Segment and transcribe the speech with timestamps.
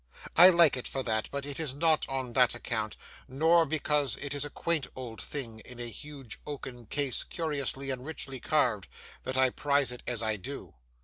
[0.35, 4.33] I like it for that; but it is not on that account, nor because it
[4.33, 8.87] is a quaint old thing in a huge oaken case curiously and richly carved,
[9.25, 10.73] that I prize it as I do.